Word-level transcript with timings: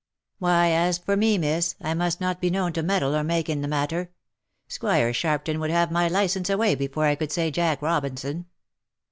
'* 0.23 0.39
Why, 0.39 0.71
as 0.71 0.97
for 0.97 1.15
me, 1.15 1.37
miss, 1.37 1.75
I 1.79 1.93
must 1.93 2.19
not 2.19 2.41
be 2.41 2.49
known 2.49 2.73
to 2.73 2.81
meddle 2.81 3.15
or 3.15 3.23
make 3.23 3.49
in 3.49 3.61
the 3.61 3.67
matter. 3.67 4.09
Squire 4.67 5.11
Sharpton 5.13 5.59
would 5.59 5.69
have 5.69 5.91
my 5.91 6.07
licence 6.07 6.49
away 6.49 6.73
before 6.73 7.05
I 7.05 7.13
could 7.13 7.31
say 7.31 7.51
Jack 7.51 7.83
Robinson. 7.83 8.47